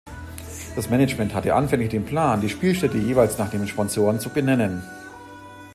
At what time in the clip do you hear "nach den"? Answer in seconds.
3.37-3.67